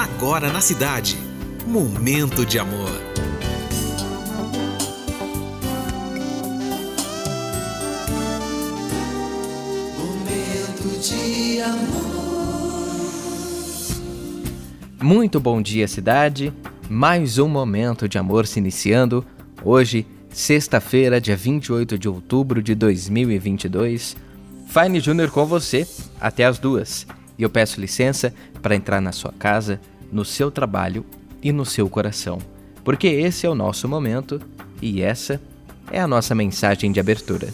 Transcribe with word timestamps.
Agora 0.00 0.50
na 0.50 0.62
cidade. 0.62 1.18
Momento 1.66 2.46
de 2.46 2.58
amor. 2.58 2.88
Momento 9.98 10.98
de 11.02 11.60
amor. 11.60 12.94
Muito 15.02 15.38
bom 15.38 15.60
dia, 15.60 15.86
cidade. 15.86 16.50
Mais 16.88 17.36
um 17.36 17.46
momento 17.46 18.08
de 18.08 18.16
amor 18.16 18.46
se 18.46 18.58
iniciando. 18.58 19.22
Hoje, 19.62 20.06
sexta-feira, 20.30 21.20
dia 21.20 21.36
28 21.36 21.98
de 21.98 22.08
outubro 22.08 22.62
de 22.62 22.74
2022. 22.74 24.16
Fine 24.66 24.98
Júnior 24.98 25.30
com 25.30 25.44
você 25.44 25.86
até 26.18 26.46
as 26.46 26.58
duas. 26.58 27.06
E 27.40 27.42
eu 27.42 27.48
peço 27.48 27.80
licença 27.80 28.34
para 28.60 28.76
entrar 28.76 29.00
na 29.00 29.12
sua 29.12 29.32
casa, 29.32 29.80
no 30.12 30.26
seu 30.26 30.50
trabalho 30.50 31.06
e 31.42 31.50
no 31.50 31.64
seu 31.64 31.88
coração, 31.88 32.38
porque 32.84 33.06
esse 33.06 33.46
é 33.46 33.48
o 33.48 33.54
nosso 33.54 33.88
momento 33.88 34.38
e 34.82 35.00
essa 35.00 35.40
é 35.90 35.98
a 35.98 36.06
nossa 36.06 36.34
mensagem 36.34 36.92
de 36.92 37.00
abertura. 37.00 37.48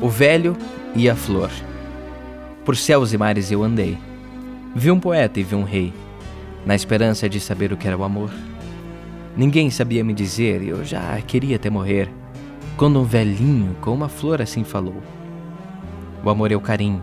O 0.00 0.08
velho 0.08 0.56
e 0.94 1.10
a 1.10 1.16
flor. 1.16 1.50
Por 2.64 2.76
céus 2.76 3.12
e 3.12 3.18
mares 3.18 3.50
eu 3.50 3.64
andei. 3.64 3.98
Vi 4.72 4.88
um 4.88 5.00
poeta 5.00 5.40
e 5.40 5.42
vi 5.42 5.56
um 5.56 5.64
rei, 5.64 5.92
na 6.64 6.76
esperança 6.76 7.28
de 7.28 7.40
saber 7.40 7.72
o 7.72 7.76
que 7.76 7.88
era 7.88 7.98
o 7.98 8.04
amor. 8.04 8.30
Ninguém 9.36 9.68
sabia 9.68 10.04
me 10.04 10.14
dizer 10.14 10.62
e 10.62 10.68
eu 10.68 10.84
já 10.84 11.20
queria 11.22 11.56
até 11.56 11.68
morrer, 11.68 12.08
quando 12.76 13.00
um 13.00 13.04
velhinho 13.04 13.74
com 13.80 13.92
uma 13.92 14.08
flor 14.08 14.40
assim 14.40 14.62
falou. 14.62 15.02
O 16.24 16.30
amor 16.30 16.50
é 16.50 16.56
o 16.56 16.60
carinho, 16.60 17.02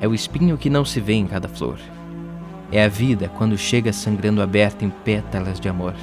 é 0.00 0.06
o 0.06 0.14
espinho 0.14 0.56
que 0.56 0.70
não 0.70 0.84
se 0.84 1.00
vê 1.00 1.14
em 1.14 1.26
cada 1.26 1.48
flor. 1.48 1.78
É 2.70 2.84
a 2.84 2.88
vida 2.88 3.28
quando 3.36 3.58
chega 3.58 3.92
sangrando 3.92 4.40
aberta 4.40 4.84
em 4.84 4.90
pétalas 4.90 5.58
de 5.58 5.68
amor. 5.68 5.94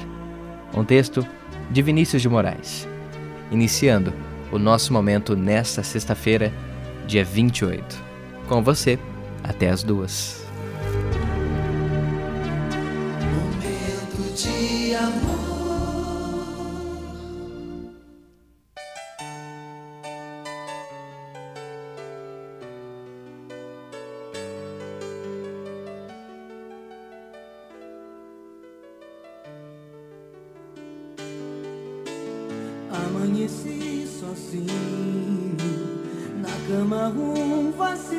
Um 0.74 0.84
texto 0.84 1.26
de 1.70 1.80
Vinícius 1.80 2.20
de 2.20 2.28
Moraes. 2.28 2.86
Iniciando 3.50 4.12
o 4.52 4.58
nosso 4.58 4.92
momento 4.92 5.34
nesta 5.34 5.82
sexta-feira, 5.82 6.52
dia 7.06 7.24
28. 7.24 7.96
Com 8.46 8.62
você, 8.62 8.98
até 9.42 9.70
as 9.70 9.82
duas. 9.82 10.44
Momento 13.32 14.34
de 14.34 14.94
amor. 14.94 15.37
Amanheci 33.08 34.06
sozinho, 34.06 35.56
na 36.42 36.48
cama 36.68 37.08
um 37.08 37.72
vazio. 37.72 38.17